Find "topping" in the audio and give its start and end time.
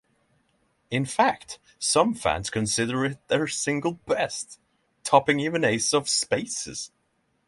5.03-5.39